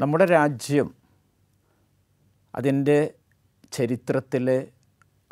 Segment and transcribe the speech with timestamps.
[0.00, 0.94] നമ്മുടെ രാജ്യം
[2.54, 3.14] അതിന്റെ
[3.72, 4.72] ചരിത്രത്തിലെ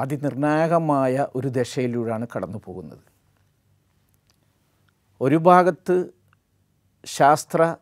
[0.01, 2.99] അതിനിർണായകമായ ഒരു ദശയിലൂടെയാണ് കടന്നു പോകുന്നത്.
[5.21, 6.11] ഒരു ഭാഗത്ത്
[7.05, 7.77] ശാസ്ത്ര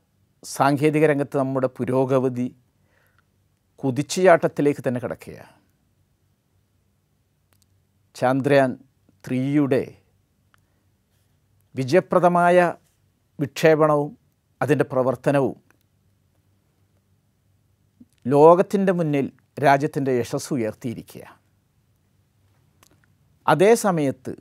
[0.45, 2.57] സാങ്കേതിക രംഗത്ത് നമ്മുടെ പുരോഗതി
[3.77, 5.57] കുതിച്ചുചാട്ടത്തിലേക്ക് തന്നെ കിടക്കുകയാണ്.
[8.15, 8.79] ചാന്ദ്രയാൻ
[9.27, 9.99] ത്രീയുടെ
[11.75, 12.75] വിജയപ്രദമായ
[13.41, 14.19] വിക്ഷേപണവും
[14.63, 15.66] അതിന്റെ പ്രവർത്തനവും
[18.27, 19.27] ലോകത്തിന്റെ മുന്നിൽ
[19.63, 21.25] രാജ്യത്തിന്റെ യശസ് ഉയർത്തിയിരിക്കുക
[23.47, 24.33] അതേ സമയത്ത്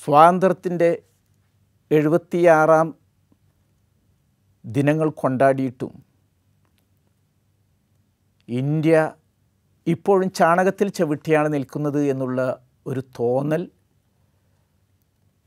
[0.00, 0.90] സ്വാതന്ത്ര്യത്തിന്റെ
[1.90, 2.88] എഴുപത്തിയാറാം
[4.64, 5.92] ദിനങ്ങൾ കൊണ്ടാടിയിട്ടും
[8.48, 8.96] ഇന്ത്യ
[9.86, 12.40] ഇപ്പോഴും ചാണകത്തിൽ ചവിട്ടിയാണ് നിൽക്കുന്നത് എന്നുള്ള
[12.86, 13.62] ഒരു തോന്നൽ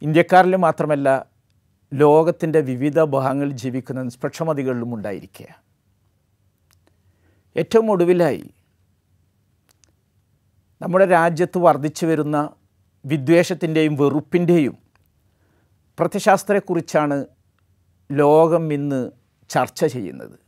[0.02, 1.08] ഇന്ത്യക്കാരിൽ മാത്രമല്ല
[1.92, 5.50] ലോകത്തിന്റെ വിവിധ ഭാഗങ്ങളിൽ ജീവിക്കുന്ന നിഷ്പക്ഷമതികളിലും ഉണ്ടായിരിക്കുക
[7.58, 8.54] ഏറ്റവും ഒടുവിലായി
[10.82, 12.56] നമ്മുടെ രാജ്യത്ത് വർദ്ധിച്ചു വരുന്ന
[13.06, 14.78] വിദ്വേഷത്തിന്റെയും വെറുപ്പിന്റെയും
[16.00, 17.26] പ്രത്യശാസ്ത്രത്തെക്കുറിച്ചാണ്
[18.12, 19.12] ലോകം ഇന്ന്
[19.50, 20.40] ചർച്ച ചെയ്യുന്നത്.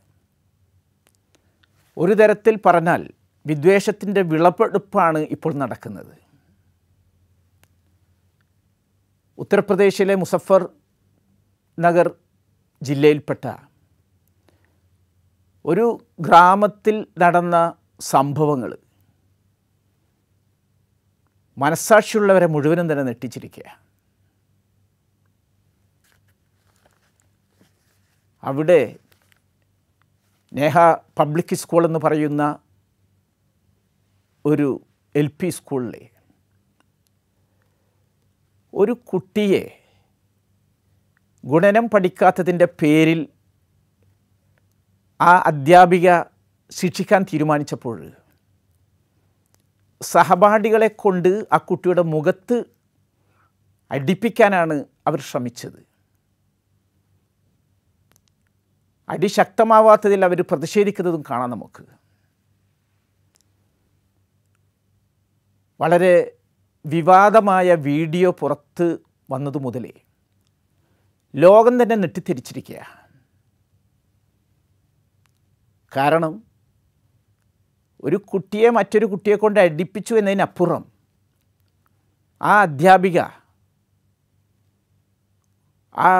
[1.96, 3.10] ഒരു തരത്തിൽ പറഞ്ഞാൽ
[3.46, 6.14] വിദ്വേഷത്തിന്റെ വിളപ്പെടുപ്പാണ് ഇപ്പോൾ നടക്കുന്നത്.
[9.38, 10.68] ഉത്തർപ്രദേശിലെ മുസഫർ
[11.78, 12.14] നഗർ
[12.82, 13.71] ജില്ലയിൽപ്പെട്ട
[15.64, 15.86] ഒരു
[16.20, 17.56] ഗ്രാമത്തിൽ നടന്ന
[18.04, 18.70] സംഭവങ്ങൾ
[21.56, 23.68] മനസ്സാക്ഷിയുള്ളവരെ മുഴുവനും തന്നെ നെട്ടിച്ചിരിക്കുക
[28.42, 28.80] അവിടെ
[30.52, 30.76] നേഹ
[31.18, 32.42] പബ്ലിക് സ്കൂൾ എന്ന് പറയുന്ന
[34.44, 34.68] ഒരു
[35.14, 36.02] എൽ പി സ്കൂളിലെ
[38.74, 39.62] ഒരു കുട്ടിയെ
[41.44, 43.20] ഗുണനം പഠിക്കാത്തതിന്റെ പേരിൽ
[45.20, 46.22] ആ അധ്യാപിക
[46.70, 48.12] ശിക്ഷിക്കാൻ തീരുമാനിച്ചപ്പോൾ
[50.02, 52.64] സഹപാഠികളെ കൊണ്ട് ആ കുട്ടിയുടെ മുഖത്ത്
[53.90, 55.80] അടിപ്പിക്കാനാണ് അവർ ശ്രമിച്ചത്.
[59.08, 61.84] അടി ശക്തമാവാത്തതിൽ അവർ പ്രതിഷേധിക്കുന്നതും കാണാം നമുക്ക്.
[65.80, 66.32] വളരെ
[66.86, 68.98] വിവാദമായ വീഡിയോ പുറത്ത്
[69.30, 69.94] വന്നതു മുതലേ
[71.34, 73.01] ലോകം തന്നെ നെട്ടിത്തിരിച്ചിരിക്കുക
[75.96, 76.32] കാരണം
[78.04, 80.82] ഒരു കുട്ടിയെ മറ്റൊരു കുട്ടിയെ കൊണ്ട് അടിപ്പിച്ചു എന്നതിനപ്പുറം
[82.40, 83.18] ആ അധ്യാപിക
[85.94, 86.10] ആ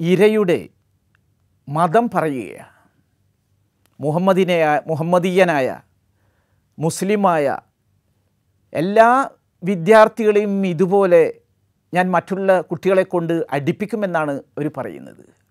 [0.00, 0.58] ഇരയുടെ
[1.68, 2.72] മതം പറയുകയാണ്.
[4.00, 5.68] മുഹമ്മദിനെ മുഹമ്മദീയനായ
[6.78, 7.58] മുസ്ലിമായ
[8.72, 9.08] എല്ലാ
[9.62, 11.22] വിദ്യാർത്ഥികളെയും ഇതുപോലെ
[11.94, 15.43] ഞാൻ മറ്റുള്ള കുട്ടികളെ കൊണ്ട് അടിപ്പിക്കുമെന്നാണ് അവർ പറയുന്നത്.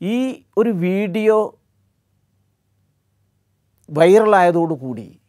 [0.00, 1.58] ഈ ഒരു വീഡിയോ
[3.88, 5.20] വൈറലായതോടുകൂടി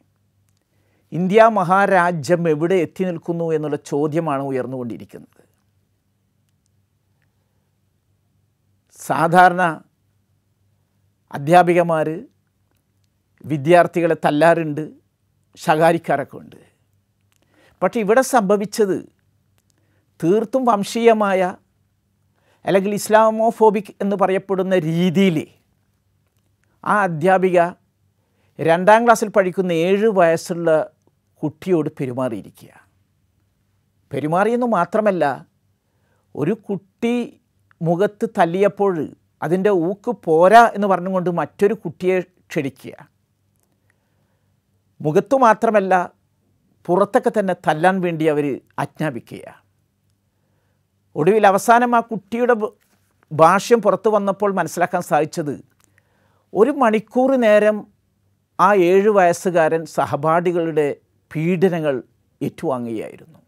[1.12, 5.44] ഇന്ത്യ മഹാരാജ്യം എവിടെ എത്തി നിൽക്കുന്നു എന്നുള്ള ചോദ്യമാണ് ഉയർന്നുകൊണ്ടിരിക്കുന്നത്.
[9.00, 9.84] സാധാരണ
[11.34, 12.08] അധ്യാപികമാർ
[13.46, 14.90] വിദ്യാർത്ഥികളെ തല്ലാറുണ്ട്
[15.56, 16.60] ശകാരിക്കാരൊക്കെ ഉണ്ട്
[17.82, 18.98] പക്ഷേ ഇവിടെ സംഭവിച്ചത്
[20.24, 21.56] തീർത്തും വംശീയമായ
[22.68, 25.48] അല്ലെങ്കിൽ ഇസ്ലാമോഫോബിക് എന്ന് പറയപ്പെടുന്ന രീതിയിൽ
[26.86, 27.62] ആ അധ്യാപിക
[28.62, 30.90] രണ്ടാം ക്ലാസ്സിൽ പഠിക്കുന്ന ഏഴ് വയസ്സുള്ള
[31.44, 32.88] കുട്ടിയോട് പെരുമാറിയിരിക്കുക.
[34.14, 35.48] പെരുമാറിയെന്ന് മാത്രമല്ല
[36.36, 37.40] ഒരു കുട്ടി
[37.82, 39.10] മുഖത്ത് തല്ലിയപ്പോൾ
[39.44, 43.10] അതിന്റെ ഊക്ക് പോരാ എന്ന് പറഞ്ഞുകൊണ്ട് മറ്റൊരു കുട്ടിയെ ക്ഷണിക്കുക.
[45.02, 46.12] മുഖത്തു മാത്രമല്ല
[46.86, 49.67] പുറത്തൊക്കെ തന്നെ തല്ലാൻ വേണ്ടി അവർ ആജ്ഞാപിക്കുക.
[51.18, 52.56] ഒടുവിൽ അവസാനം ആ കുട്ടിയുടെ
[53.32, 55.56] ഭാഷ്യം പുറത്തു വന്നപ്പോൾ മനസ്സിലാക്കാൻ സാധിച്ചത്
[56.54, 57.78] ഒരു മണിക്കൂർ നേരം
[58.60, 60.88] ആ ഏഴ് വയസ്സുകാരൻ സഹപാഠികളുടെ
[61.36, 61.96] പീഡനങ്ങൾ
[62.42, 63.40] ഏറ്റുവാങ്ങുകയായിരുന്നു.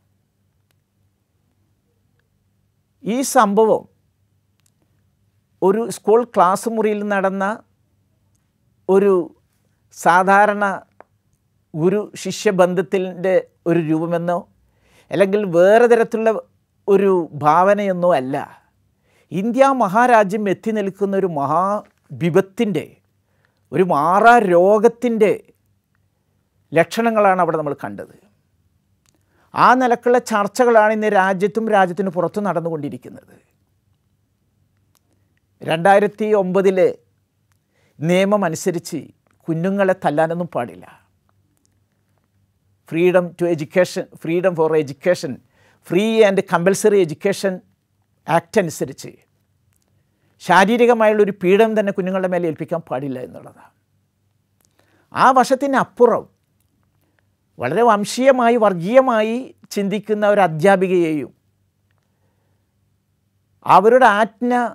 [3.04, 3.84] ഈ സംഭവം
[5.62, 7.46] ഒരു സ്കൂൾ ക്ലാസ് മുറിയിൽ നടന്ന
[8.90, 9.14] ഒരു
[9.94, 10.66] സാധാരണ
[11.74, 14.48] ഗുരു ശിഷ്യബന്ധത്തിന്റെ ഒരു രൂപമെന്നോ
[15.12, 16.32] അല്ലെങ്കിൽ വേറെ തരത്തിലുള്ള
[16.90, 18.64] ഒരു ഭാവനയൊന്നും അല്ല.
[19.32, 22.98] ഇന്ത്യ മഹാരാജ്യം എത്തി നിൽക്കുന്ന ഒരു മഹാവിപത്തിന്റെ
[23.72, 25.54] ഒരു മാറാ രോഗത്തിന്റെ
[26.74, 28.30] ലക്ഷണങ്ങളാണ് അവിടെ നമ്മൾ കണ്ടത്.
[29.56, 33.36] ആ നിലക്കുള്ള ചർച്ചകളാണ് ഇന്ന് രാജ്യത്തും രാജ്യത്തിന് പുറത്തും നടന്നുകൊണ്ടിരിക്കുന്നത്.
[35.64, 36.98] രണ്ടായിരത്തി ഒമ്പതിലെ
[38.00, 39.08] നിയമം അനുസരിച്ച്
[39.48, 41.02] കുഞ്ഞുങ്ങളെ തല്ലാനൊന്നും പാടില്ല.
[42.90, 45.38] Freedom to education freedom for education
[45.90, 47.60] free and compulsory education
[48.30, 49.10] act അനുസരിച്ച്
[50.40, 53.72] ശാരീരികമായുള്ളൊരു പീഡനം തന്നെ കുഞ്ഞുങ്ങളുടെ മേലെ ഏൽപ്പിക്കാൻ പാടില്ല എന്നുള്ളതാണ്.
[55.14, 56.30] ആ വശത്തിനപ്പുറം
[57.60, 61.34] വളരെ വംശീയമായി വർഗീയമായി ചിന്തിക്കുന്ന ഒരു അധ്യാപികയെയും
[63.66, 64.70] അവരുടെ ആജ്ഞ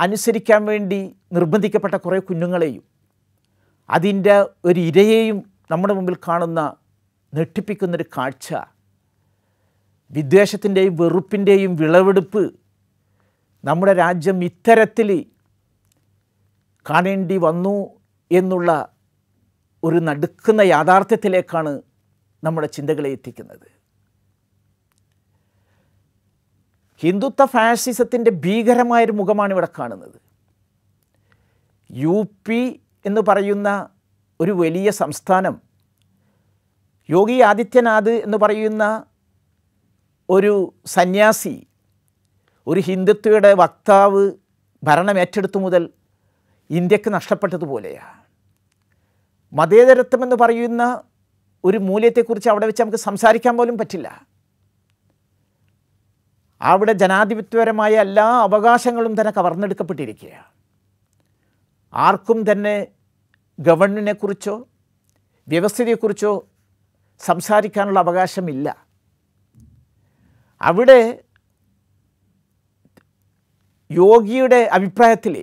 [0.00, 2.84] അനുസരിക്കാൻ വേണ്ടി നിർബന്ധിക്കപ്പെട്ട കുറേ കുഞ്ഞുങ്ങളെയും
[3.90, 6.74] അതിന്റെ ഒരു ഇരയെയും നമ്മുടെ മുമ്പിൽ കാണുന്ന
[7.34, 8.54] ഞെട്ടിപ്പിക്കുന്നൊരു കാഴ്ച
[10.10, 12.60] വിദ്വേഷത്തിന്റെയും വെറുപ്പിന്റെയും വിളവെടുപ്പ്
[13.64, 15.26] നമ്മുടെ രാജ്യം ഇത്തരത്തിൽ
[16.90, 17.86] കാണേണ്ടി വന്നു
[18.32, 18.88] എന്നുള്ള
[19.84, 21.82] ഒരു നടുക്കുന്ന യാഥാർത്ഥ്യത്തിലേക്കാണ്
[22.44, 23.78] നമ്മുടെ ചിന്തകളെ എത്തിക്കുന്നത്.
[26.98, 30.20] ഹിന്ദുത്വ ഫാഷിസത്തിന്റെ ഭീകരമായൊരു മുഖമാണ് ഇവിടെ കാണുന്നത്.
[31.90, 33.88] യു പി എന്ന് പറയുന്ന
[34.40, 35.60] ഒരു വലിയ സംസ്ഥാനം
[37.10, 39.04] യോഗി ആദിത്യനാഥ് എന്ന് പറയുന്ന
[40.30, 41.66] ഒരു സന്യാസി
[42.66, 44.32] ഒരു ഹിന്ദുത്വയുടെ വക്താവ്
[44.82, 45.90] ഭരണം ഏറ്റെടുത്തു മുതൽ
[46.70, 48.18] ഇന്ത്യയ്ക്ക് നഷ്ടപ്പെട്ടതുപോലെയാണ്.
[49.52, 51.02] മതേതരത്വം എന്ന് പറയുന്ന
[51.64, 54.26] ഒരു മൂല്യത്തെക്കുറിച്ച് അവിടെ വെച്ച് നമുക്ക് സംസാരിക്കാൻ പോലും പറ്റില്ല.
[56.62, 60.44] അവിടെ ജനാധിപത്യപരമായ എല്ലാ അവകാശങ്ങളും തന്നെ കവർന്നെടുക്കപ്പെട്ടിരിക്കുകയാണ്.
[61.94, 62.86] ആർക്കും തന്നെ
[63.60, 64.68] ഗവൺമെന്റിനെക്കുറിച്ചോ
[65.48, 66.46] വ്യവസ്ഥിതിയെക്കുറിച്ചോ
[67.18, 68.87] സംസാരിക്കാനുള്ള അവകാശമില്ല.
[70.60, 71.00] അവിടെ
[73.90, 75.34] യോഗിയുടെ അഭിപ്രായത്തിൽ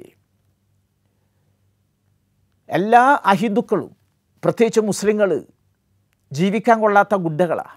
[2.70, 3.92] എല്ലാ അഹിന്ദുക്കളും
[4.44, 5.30] പ്രത്യേകിച്ച് മുസ്ലിങ്ങൾ
[6.32, 7.74] ജീവിക്കാൻ കൊള്ളാത്ത ഗുഡകളാണ്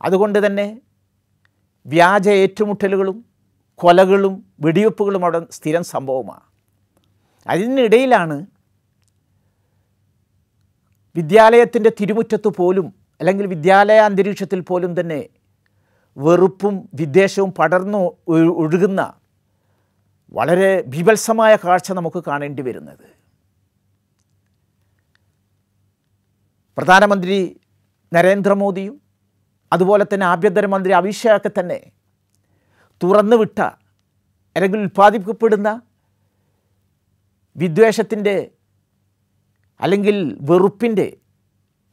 [0.00, 0.66] അതുകൊണ്ട് തന്നെ
[1.86, 3.18] വ്യാജ ഏറ്റുമുട്ടലുകളും
[3.80, 6.44] കൊലകളും വെടിവെപ്പുകളും അവിടെ സ്ഥിരം സംഭവമാണ്
[7.46, 8.36] അതിനിടയിലാണ്
[11.16, 12.86] വിദ്യാലയത്തിന്റെ തിരുമുറ്റത്ത് പോലും
[13.20, 15.20] അല്ലെങ്കിൽ വിദ്യാലയ അന്തരീക്ഷത്തിൽ പോലും തന്നെ
[16.16, 19.14] വെറുപ്പും വിദ്വേഷവും പടർന്നു ഒഴു- ഒഴുകുന്ന
[20.32, 23.20] വളരെ ബീഭത്സമായ കാഴ്ച നമുക്ക് കാണേണ്ടി വരുന്നത്.
[26.78, 27.60] പ്രധാനമന്ത്രി
[28.12, 29.00] നരേന്ദ്രമോദിയും
[29.72, 31.92] അതുപോലെ തന്നെ ആഭ്യന്തരമന്ത്രി അമിത്ഷായൊക്കെ തന്നെ
[33.02, 33.60] തുറന്നു വിട്ട
[34.56, 35.82] അല്ലെങ്കിൽ ഉൽപ്പാദിപ്പിക്കപ്പെടുന്ന
[37.56, 38.50] വിദ്വേഷത്തിന്റെ
[39.80, 41.16] അല്ലെങ്കിൽ വെറുപ്പിന്റെ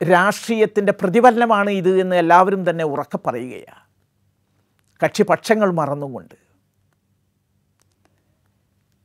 [0.04, 3.87] രാഷ്ട്രീയത്തിന്റെ പ്രതിഫലനമാണ് ഇത് എന്ന് എല്ലാവരും തന്നെ ഉറക്കെ പറയുകയാണ്.
[5.06, 6.36] കക്ഷിപക്ഷങ്ങൾ മറന്നുകൊണ്ട്.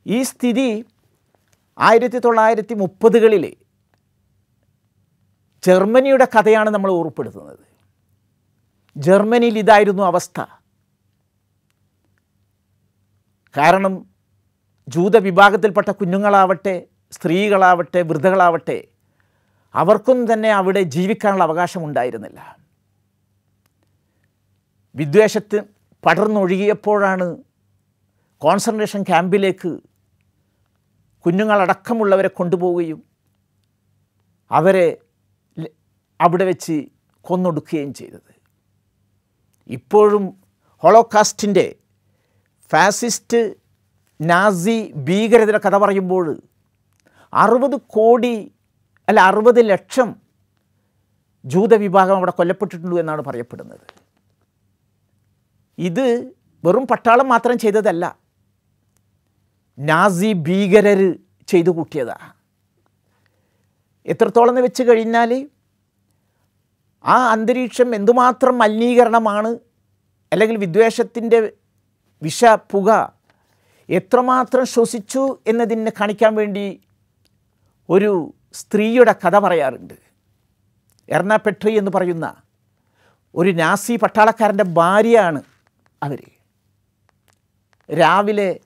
[0.07, 0.85] ഈ സ്ഥിതി
[1.77, 3.55] ആയിരത്തി തൊള്ളായിരത്തി മുപ്പതുകളിൽ
[5.65, 7.59] ജർമ്മനിയുടെ കഥയാണ് നമ്മൾ ഓർപ്പെടുത്തുന്നത്
[8.97, 10.41] ജർമ്മനിയിൽ ഇതായിരുന്നു അവസ്ഥ.
[13.57, 14.09] കാരണം
[14.87, 18.87] ജൂത വിഭാഗത്തിൽപ്പെട്ട കുഞ്ഞുങ്ങളാവട്ടെ സ്ത്രീകളാവട്ടെ വൃദ്ധകളാവട്ടെ
[19.75, 22.57] അവർക്കും തന്നെ അവിടെ ജീവിക്കാനുള്ള അവകാശം ഉണ്ടായിരുന്നില്ല.
[24.95, 25.72] വിദ്വേഷത്ത്
[26.05, 27.27] പടർന്നൊഴുകിയപ്പോഴാണ്
[28.41, 29.71] കോൺസെൻട്രേഷൻ ക്യാമ്പിലേക്ക്
[31.25, 32.99] കുഞ്ഞുങ്ങളടക്കമുള്ളവരെ കൊണ്ടുപോവുകയും
[34.51, 34.87] അവരെ
[36.19, 36.75] അവിടെ വെച്ച്
[37.25, 38.31] കൊന്നൊടുക്കുകയും ചെയ്തത്.
[39.77, 40.23] ഇപ്പോഴും
[40.83, 41.65] ഹോളോകാസ്റ്റിന്റെ
[42.71, 43.41] ഫാസിസ്റ്റ്
[44.19, 44.77] നാസി
[45.07, 46.25] ഭീകരതയുടെ കഥ പറയുമ്പോൾ
[47.33, 48.35] അറുപത് കോടി
[49.07, 50.09] അല്ല അറുപത് ലക്ഷം
[51.45, 53.85] ജൂതവിഭാഗം അവിടെ കൊല്ലപ്പെട്ടിട്ടുണ്ട് എന്നാണ് പറയപ്പെടുന്നത്.
[55.77, 56.31] ഇത്
[56.65, 58.17] വെറും പട്ടാളം മാത്രം ചെയ്തതല്ല.
[59.79, 62.33] നാസി ഭീകരർ ചെയ്തു കൂട്ടിയതാണ്
[64.05, 65.49] എത്രത്തോളം വെച്ച് കഴിഞ്ഞാൽ
[67.05, 69.59] ആ അന്തരീക്ഷം എന്തുമാത്രം മലിനീകരണമാണ്
[70.33, 71.53] അല്ലെങ്കിൽ വിദ്വേഷത്തിന്റെ
[72.21, 73.13] വിഷ പുക
[73.89, 76.81] എത്രമാത്രം ശ്വസിച്ചു എന്നതിനെ കാണിക്കാൻ വേണ്ടി
[77.89, 79.93] ഒരു സ്ത്രീയുടെ കഥ പറയാറുണ്ട്.
[81.09, 82.35] എർണാപെട്രി എന്ന് പറയുന്ന
[83.35, 85.41] ഒരു നാസി പട്ടാളക്കാരന്റെ ഭാര്യയാണ്
[86.03, 86.31] അവർ
[87.99, 88.59] രാവിലെ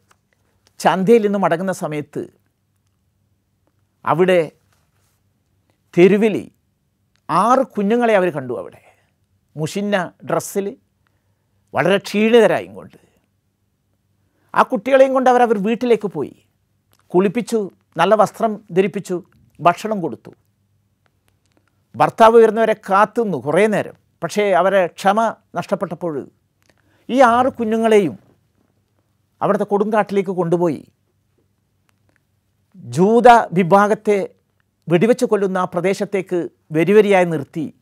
[0.79, 2.27] ചന്തയിൽ നിന്ന് മടങ്ങുന്ന സമയത്ത്
[4.06, 4.51] അവിടെ
[5.98, 6.51] തെരുവിൽ
[7.29, 8.82] ആറ് കുഞ്ഞുങ്ങളെ അവർ കണ്ടു അവിടെ.
[9.58, 10.77] മുഷിന്ന ഡ്രസ്സിൽ
[11.74, 12.98] വളരെ ക്ഷീണിതരായും കൊണ്ട്.
[14.56, 16.46] ആ കുട്ടികളെയും കൊണ്ട് അവർ അവർ വീട്ടിലേക്ക് പോയി.
[17.08, 19.24] കുളിപ്പിച്ചു നല്ല വസ്ത്രം ധരിപ്പിച്ചു
[19.60, 20.32] ഭക്ഷണം കൊടുത്തു.
[21.96, 23.94] ഭർത്താവ് വരുന്നവരെ കാത്തുന്നു കുറേ നേരം.
[24.24, 26.29] പക്ഷേ അവരെ ക്ഷമ നഷ്ടപ്പെട്ടപ്പോൾ
[27.09, 28.19] ഈ ആറ് കുഞ്ഞുങ്ങളെയും
[29.41, 30.87] അവിടുത്തെ കൊടുങ്കാട്ടിലേക്ക് കൊണ്ടുപോയി.
[32.75, 34.29] ജൂത വിഭാഗത്തെ
[34.87, 37.73] വെടിവെച്ച് കൊല്ലുന്ന ആ പ്രദേശത്തേക്ക് വരിവരിയായി നിർത്തി.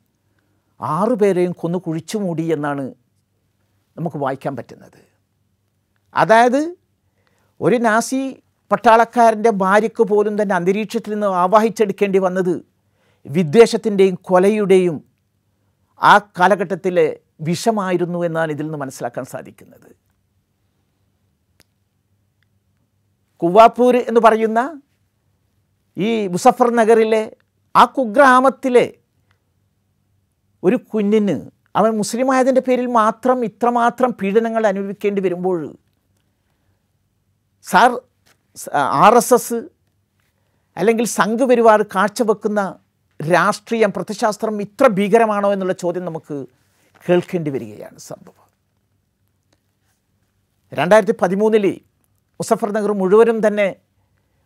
[0.82, 2.94] ആറുപേരെയും കൊന്നു കുഴിച്ചു മൂടി എന്നാണ്
[3.98, 5.00] നമുക്ക് വായിക്കാൻ പറ്റുന്നത്.
[6.16, 6.76] അതായത്
[7.62, 12.66] ഒരു നാസി പട്ടാളക്കാരന്റെ ഭാര്യയ്ക്ക് പോലും തന്നെ അന്തരീക്ഷത്തിൽ നിന്ന് ആവാഹിച്ചെടുക്കേണ്ടി വന്നത്
[13.26, 15.04] വിദ്വേഷത്തിന്റെയും കൊലയുടെയും
[16.02, 19.90] ആ കാലഘട്ടത്തിലെ വിഷമായിരുന്നു എന്നാണ് ഇതിൽ നിന്ന് മനസ്സിലാക്കാൻ സാധിക്കുന്നത്.
[23.42, 24.82] കുവാപ്പൂർ എന്ന് പറയുന്ന
[25.98, 27.24] ഈ മുസഫർ നഗറിലെ
[27.76, 28.86] ആ കുഗ്രാമത്തിലെ
[30.64, 31.36] ഒരു കുഞ്ഞിന്
[31.76, 35.60] അവൻ മുസ്ലിമായതിന്റെ പേരിൽ മാത്രം ഇത്രമാത്രം പീഡനങ്ങൾ അനുഭവിക്കേണ്ടി വരുമ്പോൾ
[37.66, 37.92] സാർ
[38.78, 39.60] ആർ എസ് എസ്
[40.78, 42.62] അല്ലെങ്കിൽ സംഘപരിവാർ കാഴ്ചവെക്കുന്ന
[43.20, 46.38] രാഷ്ട്രീയം പ്രതിശാസ്ത്രം ഇത്ര ഭീകരമാണോ എന്നുള്ള ചോദ്യം നമുക്ക്
[47.10, 48.46] കേൾക്കേണ്ടി വരികയാണ് സംഭവം.
[50.74, 51.82] രണ്ടായിരത്തി പതിമൂന്നിൽ
[52.32, 53.76] മുസഫർ നഗർ മുഴുവനും തന്നെ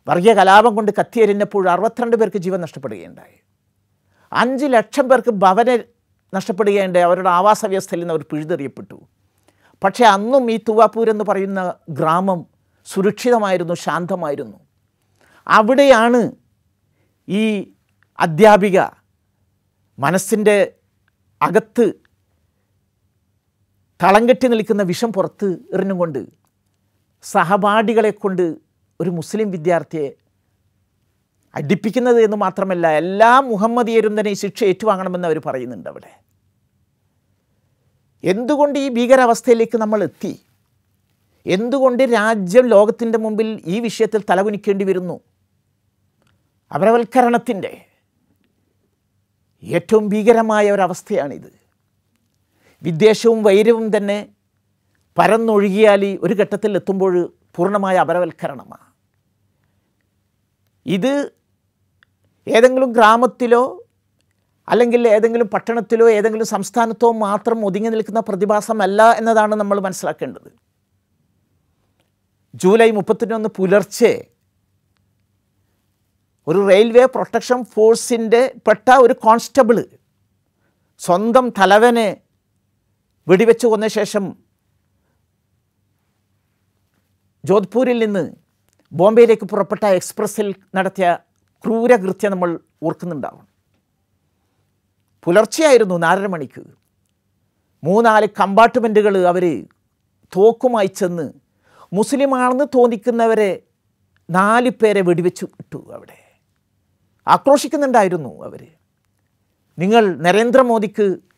[0.08, 3.40] വർഗീയ കലാപം കൊണ്ട് കത്തിയെരിഞ്ഞപ്പോൾ അറുപത്തിരണ്ട് പേർക്ക് ജീവൻ നഷ്ടപ്പെടുകയുണ്ടായി.
[4.34, 5.80] അഞ്ച് ലക്ഷം പേർക്ക് ഭവന
[6.36, 7.04] നഷ്ടപ്പെടുകയുണ്ടായി.
[7.04, 9.08] അവരുടെ ആവാസ വ്യവസ്ഥയിൽ നിന്ന് അവർ പിഴുതെറിയപ്പെട്ടു.
[9.84, 12.46] പക്ഷേ അന്നും ഈ തുവാപ്പൂരെന്ന് പറയുന്ന ഗ്രാമം
[12.86, 14.58] സുരക്ഷിതമായിരുന്നു ശാന്തമായിരുന്നു.
[15.48, 16.32] അവിടെയാണ്
[17.30, 17.74] ഈ
[18.20, 18.82] അധ്യാപിക
[20.00, 20.76] മനസ്സിന്റെ
[21.42, 22.09] അകത്ത്
[24.04, 26.20] തളം കെട്ടി നിൽക്കുന്ന വിഷം പുറത്ത് എറിഞ്ഞുകൊണ്ട്
[27.24, 28.56] സഹപാഠികളെ കൊണ്ട്
[29.02, 30.14] ഒരു മുസ്ലിം വിദ്യാർത്ഥിയെ
[31.56, 36.12] അടിപ്പിക്കുന്നത് എന്ന് മാത്രമല്ല എല്ലാ മുഹമ്മദിയരും തന്നെ ശിക്ഷ ഏറ്റുവാങ്ങണമെന്ന് അവർ പറയുന്നുണ്ട് അവിടെ.
[38.24, 40.40] എന്തുകൊണ്ട് ഈ ഭീകരാവസ്ഥയിലേക്ക് നമ്മൾ എത്തി?
[41.46, 45.20] എന്തുകൊണ്ട് രാജ്യം ലോകത്തിന്റെ മുമ്പിൽ ഈ വിഷയത്തിൽ തലകുനിക്കേണ്ടി വരുന്നു?
[46.74, 47.86] അപരവൽക്കരണത്തിന്റെ
[49.64, 51.69] ഏറ്റവും ഭീകരമായ ഒരവസ്ഥയാണിത്.
[52.82, 54.20] വിദ്വേഷവും വൈരവും തന്നെ
[55.18, 57.14] പരന്നൊഴുകിയാൽ ഒരു ഘട്ടത്തിൽ എത്തുമ്പോൾ
[57.56, 58.86] പൂർണമായ അപരവൽക്കരണമാണ്
[60.86, 61.32] ഇത്
[62.48, 63.64] ഏതെങ്കിലും ഗ്രാമത്തിലോ
[64.70, 70.50] അല്ലെങ്കിൽ ഏതെങ്കിലും പട്ടണത്തിലോ ഏതെങ്കിലും സംസ്ഥാനത്തോ മാത്രം ഒതുങ്ങി നിൽക്കുന്ന പ്രതിഭാസമല്ല എന്നതാണ് നമ്മൾ മനസ്സിലാക്കേണ്ടത്.
[72.56, 74.28] ജൂലൈ മുപ്പത്തിനൊന്ന് പുലർച്ചെ
[76.48, 79.86] ഒരു റെയിൽവേ പ്രൊട്ടക്ഷൻ ഫോഴ്സിന്റെ പെട്ട ഒരു കോൺസ്റ്റബിൾ
[81.00, 82.22] സ്വന്തം തലവനെ
[83.30, 84.36] വെടിവെച്ച് കൊന്ന ശേഷം
[87.46, 88.32] ജോധ്പൂരിൽ നിന്ന്
[88.92, 91.18] ബോംബെയിലേക്ക് പുറപ്പെട്ട എക്സ്പ്രസ്സിൽ നടത്തിയ
[91.66, 93.48] ക്രൂരകൃത്യം നമ്മൾ ഓർക്കുന്നുണ്ടാവും.
[95.24, 96.64] പുലർച്ചെയായിരുന്നു നാലര മണിക്ക്.
[97.84, 99.66] മൂന്നാൽ കമ്പാർട്ട്മെന്റുകൾ അവർ
[100.38, 101.34] തോക്കുമായി ചെന്ന്
[101.94, 103.64] മുസ്ലിമാണെന്ന് തോന്നിക്കുന്നവരെ
[104.30, 106.18] നാല് പേരെ വെടിവെച്ച് ഇട്ടു അവിടെ.
[107.28, 108.68] ആക്രോശിക്കുന്നുണ്ടായിരുന്നു അവർ.
[109.80, 111.29] നിങ്ങൾ നരേന്ദ്രമോദിക്ക്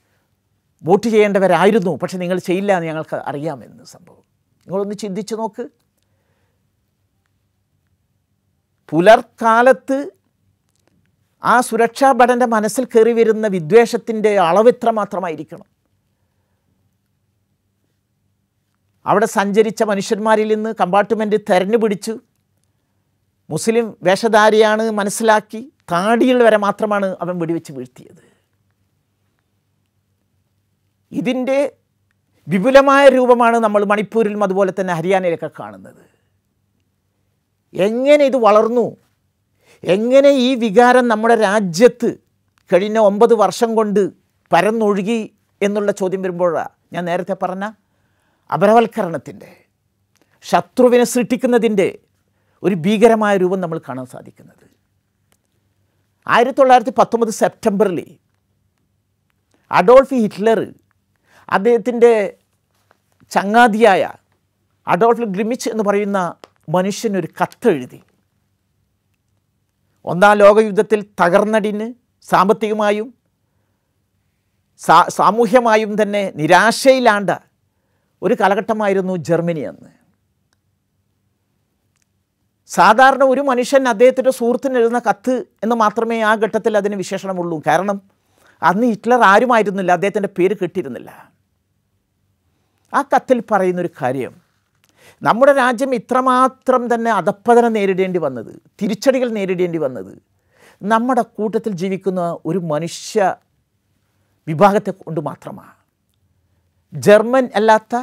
[0.84, 1.98] വോട്ട് ചെയ്യേണ്ടവരായിരുന്നു.
[1.98, 4.24] പക്ഷെ നിങ്ങൾ ചെയ്യില്ല എന്ന് ഞങ്ങൾക്ക് അറിയാമെന്ന് സംഭവം.
[4.68, 5.68] നിങ്ങളൊന്ന് ചിന്തിച്ചു നോക്ക്.
[8.90, 10.12] പുലർക്കാലത്ത്
[11.44, 15.64] ആ സുരക്ഷാ ഭടന്റെ മനസ്സിൽ കയറി വരുന്ന വിദ്വേഷത്തിന്റെ അളവ് ഇത്ര മാത്രമായിരിക്കണം
[19.06, 22.20] അവിടെ സഞ്ചരിച്ച മനുഷ്യന്മാരിൽ നിന്ന് കമ്പാർട്ട്മെന്റ് തെരഞ്ഞു പിടിച്ചു.
[23.50, 28.31] മുസ്ലിം വേഷധാരിയാണ് മനസ്സിലാക്കി താടിയിൽ വരെ മാത്രമാണ് അവൻ വെടിവെച്ച് വീഴ്ത്തിയത്.
[31.12, 31.74] ഇതിന്റെ
[32.48, 36.06] വിപുലമായ രൂപമാണ് നമ്മൾ മണിപ്പൂരിലും അതുപോലെ തന്നെ ഹരിയാനയിലൊക്കെ കാണുന്നത്.
[37.74, 38.98] എങ്ങനെ ഇത് വളർന്നു?
[39.84, 42.18] എങ്ങനെ ഈ വികാരം നമ്മുടെ രാജ്യത്ത്
[42.74, 44.12] കഴിഞ്ഞ ഒമ്പത് വർഷം കൊണ്ട്
[44.54, 47.72] പരന്നൊഴുകി എന്നുള്ള ചോദ്യം വരുമ്പോഴാണ് ഞാൻ നേരത്തെ പറഞ്ഞ
[48.54, 49.58] അപരവൽക്കരണത്തിന്റെ
[50.42, 52.00] ശത്രുവിനെ സൃഷ്ടിക്കുന്നതിന്റെ
[52.64, 54.72] ഒരു ഭീകരമായ രൂപം നമ്മൾ കാണാൻ സാധിക്കുന്നത്.
[56.28, 58.18] ആയിരത്തി തൊള്ളായിരത്തി പത്തൊമ്പത് സെപ്റ്റംബറിൽ
[59.72, 60.74] അഡോൾഫ് ഹിറ്റ്ലർ
[61.52, 62.38] അദ്ദേഹത്തിന്റെ
[63.32, 64.04] ചങ്ങാതിയായ
[64.88, 66.20] അഡോൾഫ് ഗ്രിമിച്ച് എന്ന് പറയുന്ന
[66.70, 68.04] മനുഷ്യനൊരു കത്തെഴുതി
[70.06, 71.88] ഒന്നാം ലോകയുദ്ധത്തിൽ തകർന്നടിന്
[72.26, 73.14] സാമ്പത്തികമായും
[74.82, 77.32] സാ സാമൂഹ്യമായും തന്നെ നിരാശയിലാണ്ട
[78.22, 79.90] ഒരു കാലഘട്ടമായിരുന്നു ജർമ്മനി അന്ന്.
[82.70, 87.62] സാധാരണ ഒരു മനുഷ്യൻ അദ്ദേഹത്തിന്റെ സുഹൃത്തിന് എഴുതുന്ന കത്ത് എന്ന് മാത്രമേ ആ ഘട്ടത്തിൽ അതിന് വിശേഷണമുള്ളൂ.
[87.68, 88.02] കാരണം
[88.62, 91.31] അന്ന് ഹിറ്റ്ലർ ആരുമായിരുന്നില്ല അദ്ദേഹത്തിന്റെ പേര് കിട്ടിയിരുന്നില്ല
[92.94, 94.34] ആ കത്തിൽ പറയുന്നൊരു കാര്യം.
[95.22, 100.14] നമ്മുടെ രാജ്യം ഇത്രമാത്രം തന്നെ അധപ്പതനം നേരിടേണ്ടി വന്നത് തിരിച്ചടികൾ നേരിടേണ്ടി വന്നത്.
[100.82, 103.36] നമ്മുടെ കൂട്ടത്തിൽ ജീവിക്കുന്ന ഒരു മനുഷ്യ
[104.48, 105.74] വിഭാഗത്തെ കൊണ്ട് മാത്രമാണ്
[106.94, 107.96] ജർമ്മൻ അല്ലാത്ത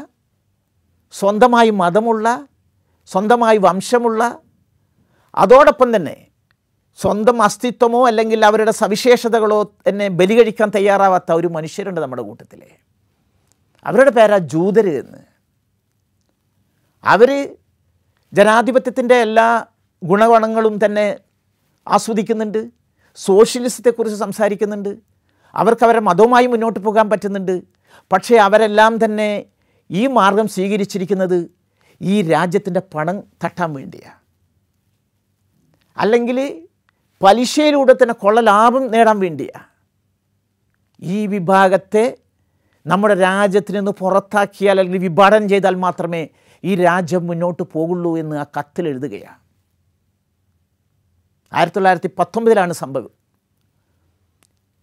[1.12, 2.47] സ്വന്തമായി മതമുള്ള
[3.07, 4.40] സ്വന്തമായി വംശമുള്ള
[5.35, 6.26] അതോടൊപ്പം തന്നെ
[6.99, 12.61] സ്വന്തം അസ്തിത്വമോ അല്ലെങ്കിൽ അവരുടെ സവിശേഷതകളോ തന്നെ ബലികഴിക്കാൻ തയ്യാറാവാത്ത ഒരു മനുഷ്യരുണ്ട് നമ്മുടെ കൂട്ടത്തിൽ
[13.85, 15.18] അവരുടെ പേരാ ജൂതര് എന്ന്.
[17.04, 17.56] അവർ
[18.32, 19.66] ജനാധിപത്യത്തിന്റെ എല്ലാ
[20.02, 21.18] ഗുണഗണങ്ങളും തന്നെ
[21.88, 22.70] ആസ്വദിക്കുന്നുണ്ട്
[23.16, 24.99] സോഷ്യലിസത്തെക്കുറിച്ച് സംസാരിക്കുന്നുണ്ട്
[25.54, 27.62] അവർക്ക് മതവുമായി മുന്നോട്ട് പോകാൻ പറ്റുന്നുണ്ട്.
[28.12, 29.44] പക്ഷേ അവരെല്ലാം തന്നെ
[29.90, 31.50] ഈ മാർഗം സ്വീകരിച്ചിരിക്കുന്നത്
[32.00, 34.18] ഈ രാജ്യത്തിന്റെ പണം തട്ടാൻ വേണ്ടിയാണ്
[35.97, 36.66] അല്ലെങ്കിൽ
[37.23, 39.64] പലിശയിലൂടെ തന്നെ കൊള്ള ലാഭം നേടാൻ വേണ്ടിയാണ്
[41.02, 42.16] ഈ വിഭാഗത്തെ
[42.88, 46.28] നമ്മുടെ രാജ്യത്തിൽ നിന്ന് പുറത്താക്കിയാൽ അല്ലെങ്കിൽ വിഭാടനം ചെയ്താൽ മാത്രമേ
[46.64, 49.38] ഈ രാജ്യം മുന്നോട്ട് പോകുള്ളൂ എന്ന് ആ കത്തിൽ എഴുതുകയാണ്.
[51.52, 53.11] ആയിരത്തി തൊള്ളായിരത്തി പത്തൊമ്പതിലാണ് സംഭവം.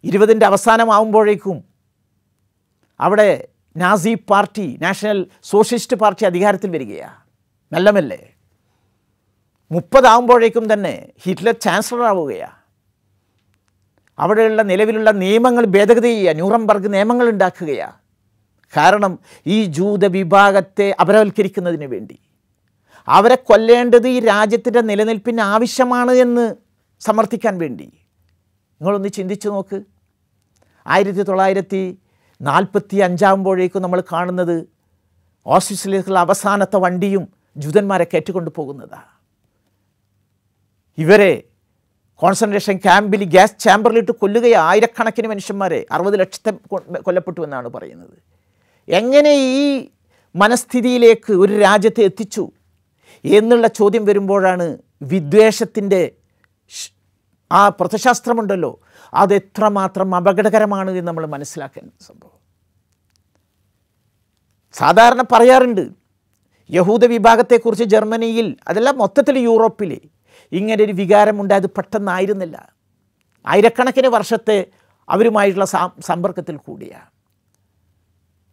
[0.04, 1.64] ഇരുപതിന്റെ അവസാനമാവുമ്പോഴേക്കും
[3.00, 3.48] അവിടെ
[3.78, 7.16] Nazi party national socialist party അധികാരത്തിൽ വരികയാണ്.
[7.72, 8.30] മെല്ലെ മെല്ലെ.
[9.72, 12.65] മുപ്പതാവുമ്പോഴേക്കും തന്നെ ഹിറ്റ്ലർ ചാൻസലർ ആവുകയാണ്
[14.20, 16.34] അവിടെയുള്ള നിലവിലുള്ള നിയമങ്ങൾ ഭേദഗതി ചെയ്യുക.
[16.34, 17.94] ന്യൂറംബർഗ് നിയമങ്ങൾ ഉണ്ടാക്കുകയാണ്
[18.78, 22.20] കാരണം ഈ ജൂത വിഭാഗത്തെ അപരവൽക്കരിക്കുന്നതിന് വേണ്ടി.
[23.08, 26.56] അവരെ കൊല്ലേണ്ടത് ഈ രാജ്യത്തിന്റെ നിലനിൽപ്പിന് ആവശ്യമാണ് എന്ന്
[27.00, 27.86] സമർത്ഥിക്കാൻ വേണ്ടി.
[27.86, 29.82] നിങ്ങളൊന്ന് ചിന്തിച്ചു നോക്ക്.
[30.88, 32.00] ആയിരത്തി തൊള്ളായിരത്തി
[32.42, 34.68] നാൽപ്പത്തി അഞ്ചാകുമ്പോഴേക്കും നമ്മൾ കാണുന്നത്
[35.46, 39.16] ഓസ്ട്രേലിയയിലേക്കുള്ള അവസാനത്തെ വണ്ടിയും ജൂതന്മാരെ കയറ്റിക്കൊണ്ട് പോകുന്നതാണ്
[40.98, 41.44] ഇവരെ
[42.22, 46.52] കോൺസെൻട്രേഷൻ ക്യാമ്പിൽ ഗ്യാസ് ചാമ്പറിലിട്ട് കൊല്ലുകയെ ആയിരക്കണക്കിന് മനുഷ്യന്മാരെ അറുപത് ലക്ഷത്തെ
[46.98, 48.18] കൊല്ലപ്പെട്ടു എന്നാണ് പറയുന്നത്.
[48.88, 49.90] എങ്ങനെ ഈ
[50.36, 52.52] മനസ്ഥിതിയിലേക്ക് ഒരു രാജ്യത്തെ എത്തിച്ചു
[53.26, 56.12] എന്നുള്ള ചോദ്യം വരുമ്പോഴാണ് വിദ്വേഷത്തിന്റെ
[57.52, 58.80] ആ പ്രത്യശാസ്ത്രമുണ്ടല്ലോ
[59.14, 62.40] അത് എത്രമാത്രം അപകടകരമാണ് എന്ന് നമ്മൾ മനസ്സിലാക്കേണ്ട സംഭവം.
[64.74, 65.90] സാധാരണ പറയാറുണ്ട്
[66.70, 70.00] യഹൂദ വിഭാഗത്തെക്കുറിച്ച് ജർമ്മനിയിൽ അതെല്ലാം മൊത്തത്തിൽ യൂറോപ്പിൽ
[70.52, 72.74] ഇങ്ങനെ ഒരു വികാരമുണ്ടായത് പെട്ടെന്നായിരുന്നില്ല.
[73.48, 74.66] ആയിരക്കണക്കിന് വർഷത്തെ
[75.10, 75.66] അവരുമായിട്ടുള്ള
[76.02, 77.10] സമ്പർക്കത്തിൽ കൂടിയാണ്.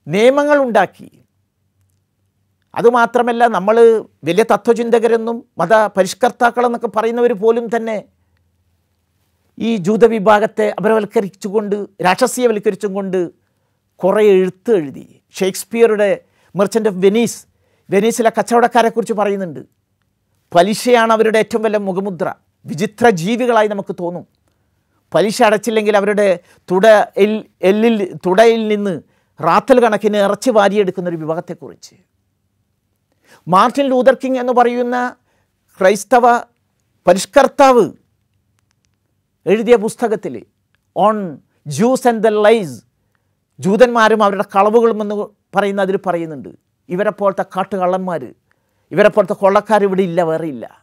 [0.06, 1.10] നിയമങ്ങൾ ഉണ്ടാക്കി
[2.74, 3.76] അതുമാത്രമല്ല നമ്മൾ
[4.24, 8.04] വലിയ തത്വചിന്തകരെന്നും മത പരിഷ്കർത്താക്കളെന്നൊക്കെ പറയുന്നവർ പോലും തന്നെ
[9.58, 13.30] ഈ ജൂതവിഭാഗത്തെ അപരവൽക്കരിച്ചുകൊണ്ട് രാക്ഷസീയവൽക്കരിച്ചും കൊണ്ട്
[13.96, 15.22] കുറേ എഴുത്ത് എഴുതി.
[15.30, 16.20] ഷേക്സ്പിയറുടെ
[16.56, 17.46] മെർച്ചന്റ് ഓഫ് വെനീസ്
[17.90, 19.81] വെനീസിലെ കച്ചവടക്കാരെക്കുറിച്ച് പറയുന്നുണ്ട്.
[20.54, 22.34] പലിശയാണ് അവരുടെ ഏറ്റവും വലിയ മുഖമുദ്ര.
[22.66, 24.26] വിചിത്ര ജീവികളായി നമുക്ക് തോന്നും.
[25.14, 26.40] പലിശ അടച്ചില്ലെങ്കിൽ അവരുടെ
[26.70, 29.02] തുട എൽ എല്ലിൽ തുടയിൽ നിന്ന്
[29.42, 31.94] റാത്തൽ കണക്കിന് ഇറച്ചി വാരിയെടുക്കുന്ന ഒരു വിഭാഗത്തെക്കുറിച്ച്.
[33.48, 35.16] മാർട്ടിൻ ലൂതർ കിങ് എന്ന് പറയുന്ന
[35.80, 36.38] ക്രൈസ്തവ
[37.06, 37.90] പരിഷ്കർത്താവ്
[39.46, 40.44] എഴുതിയ പുസ്തകത്തിൽ
[40.96, 42.84] on Jews and the lies
[43.60, 46.48] ജൂതന്മാരും അവരുടെ കളവുകളും എന്ന് പറയുന്ന അതിൽ പറയുന്നുണ്ട്.
[46.88, 48.34] ഇവരെ പോലത്തെ കാട്ടുകള്ളന്മാർ
[48.92, 50.82] ഇവരെ പോലത്തെ കൊള്ളക്കാർ ഇവിടെ ഇല്ല വേറെ ഇല്ല.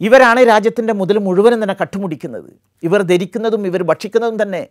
[0.00, 2.52] ഇവരാണ് രാജ്യത്തിന്റെ മുതൽ മുഴുവനും തന്നെ കട്ടുമുടിക്കുന്നത്.
[2.82, 4.68] ഇവർ ധരിക്കുന്നതും ഇവർ ഭക്ഷിക്കുന്നതും തന്നെ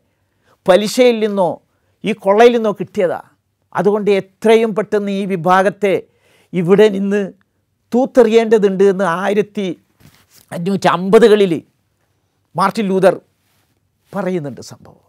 [0.67, 1.61] പലിശയിൽ നിന്നോ
[2.03, 3.21] ഈ കൊള്ളയിൽ നിന്നോ കിട്ടിയതാ.
[3.75, 6.03] അതുകൊണ്ട് എത്രയും പെട്ടെന്ന് ഈ വിഭാഗത്തെ
[6.53, 7.31] ഇവിടെ നിന്ന്
[7.93, 9.79] തൂത്തെറിയേണ്ടതുണ്ട് എന്ന് ആയിരത്തി
[10.51, 11.61] അഞ്ഞൂറ്റി അമ്പതുകളിൽ
[12.55, 13.21] മാർട്ടിൻ ലൂതർ
[14.15, 15.05] പറയുന്നുണ്ട് സംഭവം.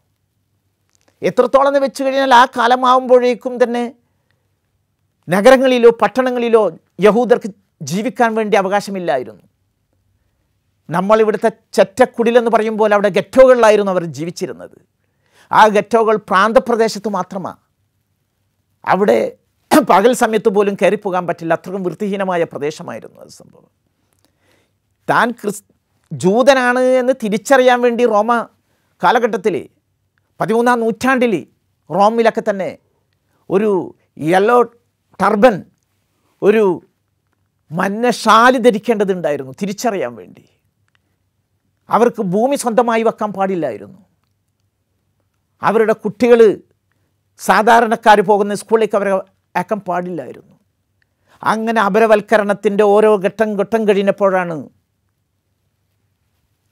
[1.23, 3.93] എത്രത്തോളം എന്ന് വെച്ച് കഴിഞ്ഞാൽ ആ കാലമാകുമ്പോഴേക്കും തന്നെ
[5.29, 7.49] നഗരങ്ങളിലോ പട്ടണങ്ങളിലോ യഹൂദർക്ക്
[7.83, 9.45] ജീവിക്കാൻ വേണ്ടി അവകാശമില്ലായിരുന്നു.
[10.91, 14.77] നമ്മൾ ഇവിടുത്തെ ചെറ്റക്കുടിലെന്ന് പറയുമ്പോൾ അവിടെ ഗെറ്റോകളിലായിരുന്നു അവർ ജീവിച്ചിരുന്നത്.
[15.53, 17.61] ആ ഗെറ്റോകൾ പ്രാന്തപ്രദേശത്ത് മാത്രമാണ്
[18.85, 19.19] അവിടെ
[19.91, 21.55] പകൽ സമയത്ത് പോലും കയറിപ്പോകാൻ പറ്റില്ല.
[21.55, 23.71] അത്രയും വൃത്തിഹീനമായ പ്രദേശമായിരുന്നു അത് സംഭവം.
[25.11, 25.63] താൻ ക്രിസ്
[26.13, 28.33] ജൂതനാണ് എന്ന് തിരിച്ചറിയാൻ വേണ്ടി റോമ
[29.05, 29.69] കാലഘട്ടത്തിൽ
[30.41, 31.35] പതിമൂന്നാം നൂറ്റാണ്ടിൽ
[31.91, 32.79] റോമിലൊക്കെ തന്നെ
[33.51, 34.63] ഒരു യെല്ലോ
[35.21, 35.65] ടർബൻ
[36.43, 36.83] ഒരു
[37.73, 40.45] മഞ്ഞശാലി ധരിക്കേണ്ടതുണ്ടായിരുന്നു തിരിച്ചറിയാൻ വേണ്ടി.
[41.89, 43.99] അവർക്ക് ഭൂമി സ്വന്തമായി വെക്കാൻ പാടില്ലായിരുന്നു.
[45.63, 46.63] അവരുടെ കുട്ടികൾ
[47.37, 49.13] സാധാരണക്കാർ പോകുന്ന സ്കൂളിലേക്ക് അവരെ
[49.57, 50.55] അയക്കാൻ പാടില്ലായിരുന്നു.
[51.43, 54.69] അങ്ങനെ അപരവൽക്കരണത്തിന്റെ ഓരോ ഘട്ടം ഘട്ടം കഴിഞ്ഞപ്പോഴാണ്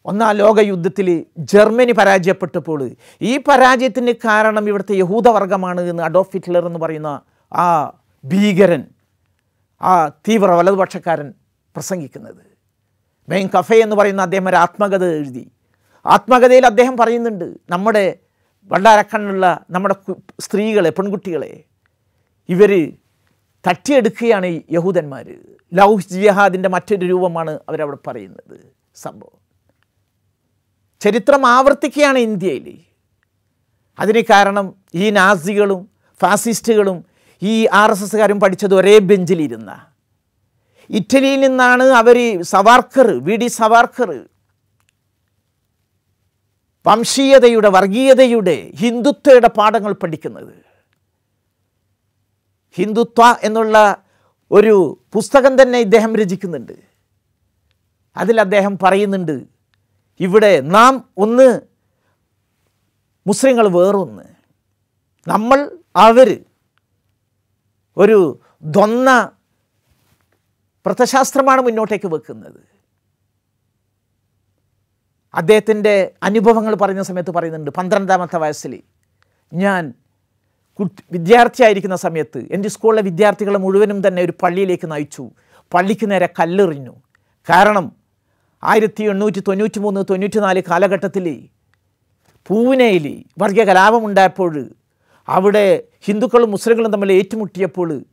[0.06, 7.20] ഒന്നാം ലോകയുദ്ധത്തിൽ ജർമ്മനി പരാജയപ്പെട്ടപ്പോൾ ഈ പരാജയത്തിന് കാരണം ഇവിടുത്തെ യഹൂദവർഗമാണ് എന്ന് അഡോഫ് ഹിറ്റ്ലർ എന്ന് പറയുന്ന
[7.52, 7.92] ആ
[8.24, 8.93] ഭീകരൻ
[9.84, 11.34] ആ തീവ്ര വലതുപക്ഷക്കാരൻ
[11.74, 12.54] പ്രസംഗിക്കുന്നത്.
[13.28, 15.50] മെയിൻ കഫേ എന്ന് പറയുന്ന അദ്ദേഹം ഒരു ആത്മകഥ എഴുതി.
[16.06, 18.18] ആത്മകഥയിൽ അദ്ദേഹം പറയുന്നുണ്ട് നമ്മുടെ
[18.64, 19.94] വള്ളാരക്കണ്ണുള്ള നമ്മുടെ
[20.40, 21.64] സ്ത്രീകളെ പെൺകുട്ടികളെ
[22.48, 22.92] ഇവർ
[23.68, 25.34] തട്ടിയെടുക്കുകയാണ് ഈ യഹൂദന്മാർ
[25.74, 28.60] ലൗഹ് ജിഹാദിന്റെ മറ്റൊരു രൂപമാണ് അവരവിടെ പറയുന്നത്.
[28.94, 29.44] സംഭവം.
[31.00, 32.78] ചരിത്രം ആവർത്തിക്കുകയാണ് ഇന്ത്യയിൽ
[33.98, 35.88] അതിന് കാരണം ഈ നാസികളും
[36.20, 37.04] ഫാസിസ്റ്റുകളും
[37.44, 39.86] ഈ ആർ എസ് എസ്സുകാരും പഠിച്ചത് ഒരേ ബെഞ്ചിലിരുന്ന.
[40.90, 44.24] ഇറ്റലിയിൽ നിന്നാണ് അവർ സവാർക്കർ വി ഡി സവാർക്കർ.
[46.86, 50.54] വംശീയതയുടെ വർഗീയതയുടെ ഹിന്ദുത്വയുടെ പാഠങ്ങൾ പഠിക്കുന്നത്.
[52.74, 53.96] ഹിന്ദുത്വ എന്നുള്ള
[54.50, 56.72] ഒരു പുസ്തകം തന്നെ ഇദ്ദേഹം രചിക്കുന്നുണ്ട്.
[58.16, 59.44] അതിൽ അദ്ദേഹം പറയുന്നുണ്ട്
[60.20, 61.60] ഇവിടെ നാം ഒന്ന്
[63.26, 64.22] മുസ്ലിങ്ങൾ വേറൊന്ന്.
[65.28, 66.40] നമ്മൾ അവർ
[67.96, 68.18] ഒരു
[68.76, 69.08] ദ്വന്ന
[70.86, 72.60] പ്രത്യശാസ്ത്രമാണ് മുന്നോട്ടേക്ക് വെക്കുന്നത്.
[75.34, 78.72] അദ്ദേഹത്തിന്റെ അനുഭവങ്ങൾ പറയുന്ന സമയത്ത് പറയുന്നുണ്ട് പന്ത്രണ്ടാമത്തെ വയസ്സിൽ
[79.52, 79.82] ഞാൻ
[81.16, 85.24] വിദ്യാർത്ഥിയായിരിക്കുന്ന സമയത്ത് എന്റെ സ്കൂളിലെ വിദ്യാർത്ഥികളെ മുഴുവനും തന്നെ ഒരു പള്ളിയിലേക്ക് നയിച്ചു.
[85.72, 86.94] പള്ളിക്ക് നേരെ കല്ലെറിഞ്ഞു.
[87.50, 87.86] കാരണം
[88.62, 91.26] ആയിരത്തി എണ്ണൂറ്റി തൊണ്ണൂറ്റി മൂന്ന് തൊണ്ണൂറ്റി നാല് കാലഘട്ടത്തിൽ
[92.48, 93.06] പൂനെയിൽ
[93.42, 94.54] വർഗീയ കലാപമുണ്ടായപ്പോൾ
[95.28, 95.66] അവിടെ
[96.04, 98.04] ഹിന്ദുക്കളും മുസ്ലിങ്ങളും തമ്മിൽ ഏറ്റുമുട്ടിയപ്പോൾ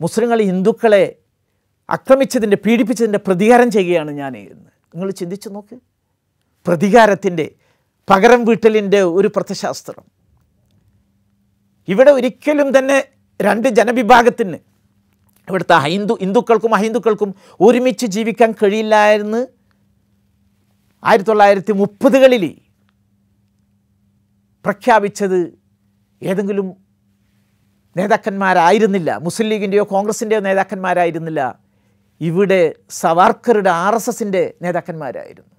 [0.00, 1.16] മുസ്ലിങ്ങൾ ഹിന്ദുക്കളെ
[1.90, 4.70] ആക്രമിച്ചതിന്റെ പീഡിപ്പിച്ചതിന്റെ പ്രതികാരം ചെയ്യുകയാണ് ഞാൻ എന്ന്.
[4.94, 5.78] നിങ്ങൾ ചിന്തിച്ചു നോക്ക്.
[6.66, 7.54] പ്രതികാരത്തിന്റെ
[8.10, 10.04] പകരം വീട്ടലിന്റെ ഒരു പ്രത്യശാസ്ത്രം.
[11.88, 13.08] ഇവിടെ ഒരിക്കലും തന്നെ
[13.42, 14.56] രണ്ട് ജനവിഭാഗത്തിന്
[15.48, 19.46] ഇവിടുത്തെ ഹൈന്ദു ഹിന്ദുക്കൾക്കും അഹിന്ദുക്കൾക്കും ഒരുമിച്ച് ജീവിക്കാൻ കഴിയില്ല എന്ന്
[21.04, 22.58] ആയിരത്തി തൊള്ളായിരത്തി മുപ്പതുകളിൽ
[24.64, 25.58] പ്രഖ്യാപിച്ചത്
[26.22, 26.85] ഏതെങ്കിലും
[27.96, 29.18] നേതാക്കന്മാരായിരുന്നില്ല.
[29.18, 31.58] മുസ്ലിം ലീഗിന്റെയോ കോൺഗ്രസിന്റെയോ നേതാക്കന്മാരായിരുന്നില്ല.
[32.20, 35.50] ഇവിടെ സവാർക്കറുടെ ആർ എസ് എസിന്റെ നേതാക്കന്മാരായിരുന്നു.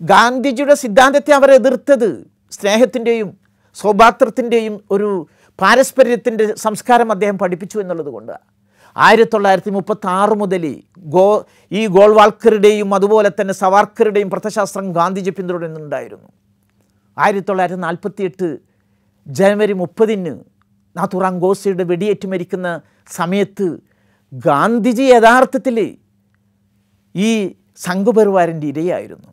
[0.00, 3.36] ഗാന്ധിജിയുടെ സിദ്ധാന്തത്തെ അവർ എതിർത്തത് സ്നേഹത്തിന്റെയും
[3.74, 5.28] സൗഭാത്രത്തിന്റെയും ഒരു
[5.60, 8.32] പാരസ്പര്യത്തിന്റെ സംസ്കാരം അദ്ദേഹം പഠിപ്പിച്ചു എന്നുള്ളത് കൊണ്ട്
[8.96, 16.28] ആയിരത്തി തൊള്ളായിരത്തി മുപ്പത്തി ആറ് മുതൽ ഗോ ഈ ഗോൾവാൾക്കറുടെയും അതുപോലെ തന്നെ സവാർക്കറുടെയും പ്രത്യശാസ്ത്രം ഗാന്ധിജി പിന്തുടരുന്നുണ്ടായിരുന്നു.
[17.18, 18.67] ആയിരത്തി തൊള്ളായിരത്തി നാൽപ്പത്തി എട്ട്
[19.28, 20.32] ജനുവരി മുപ്പതിന്
[20.96, 22.68] നാഥുറാം ഗോസിയുടെ വെടിയേറ്റ് മരിക്കുന്ന
[23.12, 23.66] സമയത്ത്
[24.32, 25.76] ഗാന്ധിജി യഥാർത്ഥത്തിൽ
[27.14, 27.30] ഈ
[27.76, 29.30] സംഘപരിവാരന്റെ ഇരയായിരുന്നു.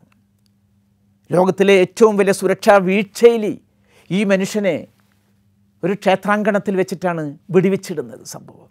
[1.30, 3.44] ലോകത്തിലെ ഏറ്റവും വലിയ സുരക്ഷാ വീഴ്ചയിൽ
[4.10, 4.76] ഈ മനുഷ്യനെ
[5.82, 8.68] ഒരു ക്ഷേത്രാങ്കണത്തിൽ വെച്ചിട്ടാണ് വെടിവെച്ചിടുന്നത് സംഭവം.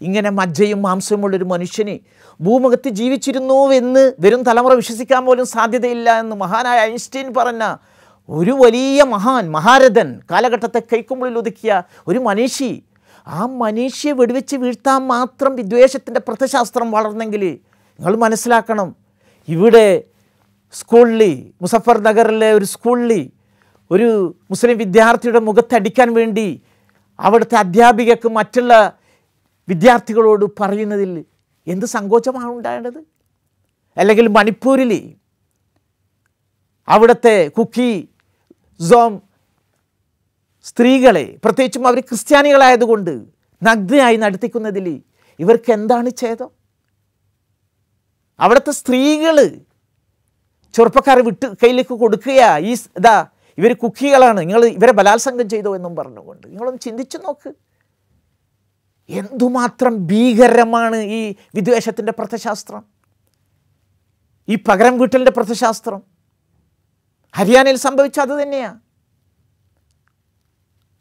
[0.00, 1.98] ഇങ്ങനെ മജ്ജയും മാംസവുമുള്ളൊരു മനുഷ്യന്
[2.40, 7.64] ഭൂമുഖത്ത് ജീവിച്ചിരുന്നുവെന്ന് വരും തലമുറ വിശ്വസിക്കാൻ പോലും സാധ്യതയില്ല എന്ന് മഹാനായ ഐൻസ്റ്റീൻ പറഞ്ഞ
[8.28, 12.82] ഒരു വലിയ മഹാൻ മഹാരഥൻ കാലഘട്ടത്തെ കൈക്കുമ്പിളിൽ ഒതുക്കിയ ഒരു മനീഷി
[13.26, 17.42] ആ മനീഷിയെ വെടിവെച്ച് വീഴ്ത്താൻ മാത്രം വിദ്വേഷത്തിന്റെ പ്രത്യശാസ്ത്രം വളർന്നെങ്കിൽ
[17.98, 18.96] നിങ്ങൾ മനസ്സിലാക്കണം
[19.48, 20.04] ഇവിടെ
[20.74, 21.22] സ്കൂളിൽ
[21.60, 23.30] മുസഫർ നഗറിലെ ഒരു സ്കൂളിൽ
[23.90, 24.08] ഒരു
[24.50, 26.62] മുസ്ലിം വിദ്യാർത്ഥിയുടെ മുഖത്തടിക്കാൻ വേണ്ടി
[27.18, 28.72] അവിടുത്തെ അധ്യാപികക്ക് മറ്റുള്ള
[29.68, 31.24] വിദ്യാർത്ഥികളോട് പറയുന്നതിൽ
[31.66, 33.00] എന്ത് സങ്കോചമാണ് ഉണ്ടായത്
[33.96, 34.92] അല്ലെങ്കിൽ മണിപ്പൂരിൽ
[36.88, 38.08] അവിടുത്തെ കുക്കി
[38.80, 39.22] സോം
[40.64, 43.24] സ്ത്രീകളെ പ്രത്യേകിച്ചും അവർ ക്രിസ്ത്യാനികളായതുകൊണ്ട്
[43.62, 45.02] നഗ്നയായി നടത്തിക്കുന്നതിൽ
[45.38, 46.50] ഇവർക്ക് എന്താണ് ഛേദം?
[48.40, 49.60] അവിടുത്തെ സ്ത്രീകൾ
[50.74, 52.58] ചെറുപ്പക്കാരെ വിട്ട് കയ്യിലേക്ക് കൊടുക്കുകയാ.
[52.58, 53.26] ഈ ഇതാ
[53.58, 54.40] ഇവർ കുക്കികളാണ്.
[54.40, 56.46] നിങ്ങൾ ഇവരെ ബലാത്സംഗം ചെയ്തോ എന്നും പറഞ്ഞുകൊണ്ട്.
[56.46, 57.54] നിങ്ങളൊന്ന് ചിന്തിച്ചു നോക്ക്.
[59.08, 62.84] എന്തുമാത്രം ഭീകരമാണ് ഈ വിദ്വേഷത്തിന്റെ പ്രത്യശാസ്ത്രം
[64.48, 66.17] ഈ പകരം വീട്ടലിന്റെ പ്രത്യശാസ്ത്രം
[67.34, 68.78] ഹരിയാനയിൽ സംഭവിച്ച അത് തന്നെയാണ്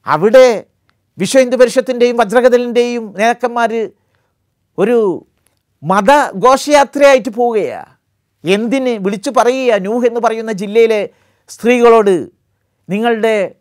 [0.08, 0.48] അവിടെ
[1.18, 3.72] വിശ്വ ഹിന്ദു പരിഷത്തിന്റെയും വജ്രകദലിന്റെയും നേതാക്കന്മാർ
[4.78, 4.98] ഒരു
[5.84, 7.94] മത ഘോഷയാത്രയായിട്ട് പോവുകയാണ്
[8.44, 11.10] എന്തിന് വിളിച്ചു പറയുക ന്യൂഹ് എന്ന് പറയുന്ന ജില്ലയിലെ
[11.50, 12.16] സ്ത്രീകളോട്
[12.90, 13.56] നിങ്ങളുടെ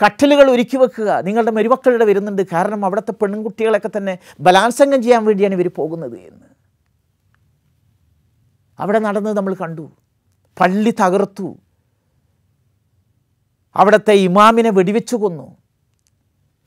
[0.00, 6.16] കട്ടിലുകൾ ഒരുക്കി വെക്കുക നിങ്ങളുടെ മരുമക്കളുടെ വരുന്നുണ്ട് കാരണം അവിടുത്തെ പെൺകുട്ടികളൊക്കെ തന്നെ ബലാത്സംഗം ചെയ്യാൻ വേണ്ടിയാണ് ഇവർ പോകുന്നത്
[6.18, 6.48] എന്ന്.
[8.78, 9.84] അവിടെ നടന്നത് നമ്മൾ കണ്ടു.
[10.60, 11.56] പള്ളി തകർത്തു.
[13.76, 15.56] അവിടുത്തെ ഇമാമിനെ വെടിവെച്ചു കൊന്നു.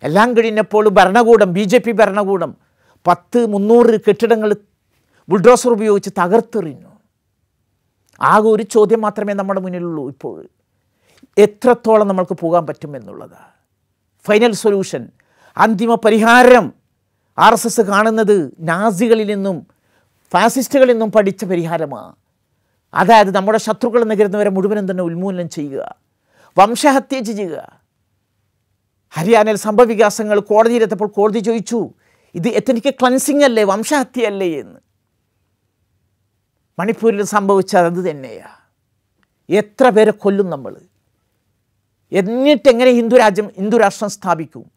[0.03, 2.57] എല്ലാം കഴിഞ്ഞപ്പോൾ ഭരണകൂടം ബി ജെ പി ഭരണകൂടം
[3.07, 4.55] പത്ത് മുന്നൂറ് കെട്ടിടങ്ങൾ
[5.29, 6.91] ബുൾഡോസർ ഉപയോഗിച്ച് തകർത്തെറിഞ്ഞു.
[8.21, 10.47] ആകെ ഒരു ചോദ്യം മാത്രമേ നമ്മുടെ മുന്നിലുള്ളൂ ഇപ്പോൾ.
[11.37, 13.37] എത്രത്തോളം നമ്മൾക്ക് പോകാൻ പറ്റുമെന്നുള്ളത്
[14.27, 15.09] ഫൈനൽ സൊല്യൂഷൻ.
[15.57, 16.73] അന്തിമ പരിഹാരം.
[17.37, 19.67] ആർ എസ് എസ് കാണുന്നത് നാസികളിൽ നിന്നും
[20.31, 22.15] ഫാസിസ്റ്റുകളിൽ നിന്നും പഠിച്ച പരിഹാരമാണ്
[22.93, 25.95] അതായത് നമ്മുടെ ശത്രുക്കൾ എന്ന് കരുതുന്നവരെ മുഴുവനും തന്നെ ഉന്മൂലനം ചെയ്യുക.
[26.57, 27.81] വംശഹത്യ ചെയ്യുക.
[29.11, 31.89] ഹരിയാനയിൽ സംഭവവികാസങ്ങൾ കോടതിയിലെത്തപ്പോൾ കോടതി ചോദിച്ചു
[32.35, 33.63] ഇത് എത്തനിക്ക് ക്ലൻസിങ് അല്ലേ?
[33.63, 34.79] വംശഹത്യ അല്ലേ എന്ന്.
[36.79, 38.57] മണിപ്പൂരിൽ സംഭവിച്ചത് അത് തന്നെയാണ്
[39.51, 40.75] എത്ര പേരെ കൊല്ലും നമ്മൾ?
[42.11, 44.71] എന്നിട്ട് എങ്ങനെ ഹിന്ദു രാജ്യം ഹിന്ദു രാഷ്ട്രം സ്ഥാപിക്കും?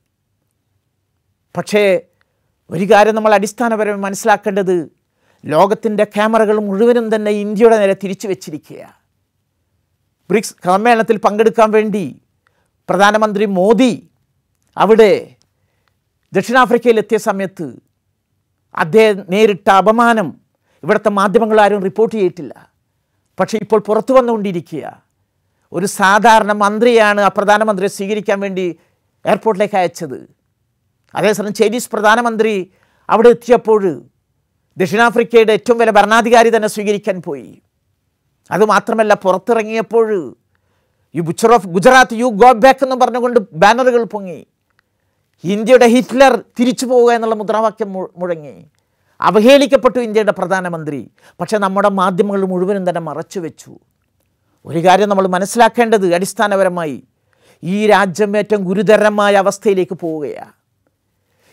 [1.57, 2.01] പക്ഷേ
[2.71, 5.00] ഒരു കാര്യം നമ്മൾ അടിസ്ഥാനപരമായി മനസ്സിലാക്കേണ്ടത്
[5.45, 8.97] ലോകത്തിന്റെ ക്യാമറകൾ മുഴുവനും തന്നെ ഇന്ത്യയുടെ നേരെ തിരിച്ചു വെച്ചിരിക്കുകയാണ്.
[10.31, 12.23] ബ്രിക്സ് സമ്മേളനത്തിൽ പങ്കെടുക്കാൻ വേണ്ടി
[12.89, 14.11] പ്രധാനമന്ത്രി മോദി
[14.77, 15.37] അവിടെ
[16.35, 17.67] ദക്ഷിണാഫ്രിക്കയിലെത്തിയ സമയത്ത്
[18.75, 20.29] അദ്ദേഹം നേരിട്ട അപമാനം
[20.85, 22.71] ഇവിടുത്തെ മാധ്യമങ്ങൾ ആരും റിപ്പോർട്ട് ചെയ്തിട്ടില്ല.
[23.41, 25.03] പക്ഷേ ഇപ്പോൾ പുറത്തു വന്നുകൊണ്ടിരിക്കുക
[25.73, 28.79] ഒരു സാധാരണ മന്ത്രിയാണ് ആ പ്രധാനമന്ത്രിയെ സ്വീകരിക്കാൻ വേണ്ടി
[29.27, 30.29] എയർപോർട്ടിലേക്ക് അയച്ചത്.
[31.15, 32.71] അതേസമയം ചൈനീസ് പ്രധാനമന്ത്രി
[33.09, 34.03] അവിടെ എത്തിയപ്പോൾ
[34.79, 37.63] ദക്ഷിണാഫ്രിക്കയുടെ ഏറ്റവും വലിയ ഭരണാധികാരി തന്നെ സ്വീകരിക്കാൻ പോയി.
[38.51, 40.37] അതുമാത്രമല്ല പുറത്തിറങ്ങിയപ്പോൾ
[41.15, 44.47] you butcher of Gujarat you go back എന്ന് പറഞ്ഞുകൊണ്ട് ബാനറുകൾ പൊങ്ങി.
[45.45, 48.71] ഇന്ത്യയുടെ ഹിറ്റ്ലർ തിരിച്ചു പോവുക എന്നുള്ള മുദ്രാവാക്യം മുഴങ്ങി.
[49.21, 51.11] അവഹേളിക്കപ്പെട്ടു ഇന്ത്യയുടെ പ്രധാനമന്ത്രി.
[51.41, 53.79] പക്ഷേ നമ്മുടെ മാധ്യമങ്ങൾ മുഴുവനും തന്നെ മറച്ചു വെച്ചു.
[54.65, 57.05] ഒരു കാര്യം നമ്മൾ മനസ്സിലാക്കേണ്ടത് അടിസ്ഥാനപരമായി
[57.63, 60.60] ഈ രാജ്യം ഏറ്റവും ഗുരുതരമായ അവസ്ഥയിലേക്ക് പോവുകയാണ്.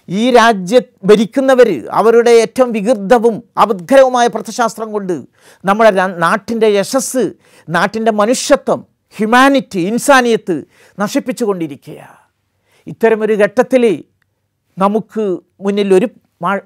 [0.10, 5.24] ഈ രാജ്യ ഭരിക്കുന്നവർ അവരുടെ ഏറ്റവും വികൃതവും അബദ്ധരവുമായ പ്രത്യശാസ്ത്രം കൊണ്ട്
[5.66, 7.34] നമ്മുടെ നാട്ടിന്റെ യശസ്
[7.70, 10.64] നാട്ടിന്റെ മനുഷ്യത്വം ഹ്യൂമാനിറ്റി ഇൻസാനിയത്ത്
[11.00, 12.18] നശിപ്പിച്ചു കൊണ്ടിരിക്കുകയാണ്
[12.88, 14.04] ഇത്തരമൊരു ഘട്ടത്തിൽ
[14.78, 16.08] നമുക്ക് മുന്നിൽ ഒരു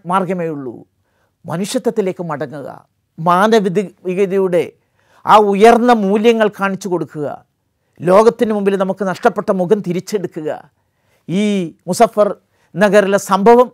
[0.06, 0.86] മാർഗമേ ഉള്ളൂ.
[1.46, 2.88] മനുഷ്യത്വത്തിലേക്ക് മടങ്ങുക.
[3.20, 4.72] മാനവികതയുടെ
[5.26, 7.46] ആ ഉയർന്ന മൂല്യങ്ങൾ കാണിച്ചു കൊടുക്കുക.
[8.02, 10.70] ലോകത്തിന് മുമ്പിൽ നമുക്ക് നഷ്ടപ്പെട്ട മുഖം തിരിച്ചെടുക്കുക.
[11.30, 12.36] ഈ മുസഫർ
[12.76, 13.72] നഗറിലെ സംഭവം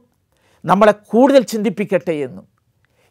[0.65, 2.45] നമ്മളെ കൂടുതൽ ചിന്തിപ്പിക്കട്ടെ എന്നും.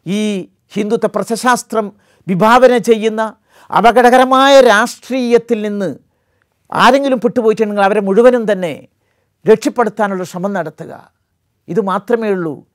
[0.07, 1.91] ഈ ഹിന്ദുത്വ പ്രസശാസ്ത്രം
[2.27, 3.33] വിഭാവന ചെയ്യുന്ന
[3.77, 5.95] അപകടകരമായ രാഷ്ട്രീയത്തിൽ നിന്ന്
[6.73, 8.87] ആരെങ്കിലും പെട്ടുപോയിട്ടുണ്ടെങ്കിൽ അവരെ മുഴുവനും തന്നെ
[9.47, 11.11] രക്ഷപ്പെടുത്താനുള്ള ശ്രമം നടത്തുക.
[11.67, 12.65] ഇത് മാത്രമേ ഉള്ളൂ.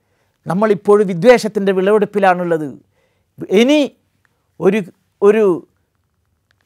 [0.46, 2.78] നമ്മളിപ്പോഴും വിദ്വേഷത്തിന്റെ വിളവെടുപ്പിലാണുള്ളത്.
[3.50, 3.96] ഇനി
[4.60, 4.82] ഒരു
[5.22, 5.68] ഒരു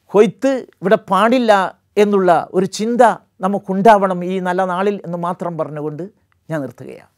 [0.06, 3.02] കൊയ്ത്ത് ഇവിടെ പാടില്ല എന്നുള്ള ഒരു ചിന്ത
[3.40, 7.15] നമുക്കുണ്ടാവണം ഈ നല്ല നാളിൽ എന്ന് മാത്രം പറഞ്ഞുകൊണ്ട് ഞാൻ നിർത്തുകയാണ്.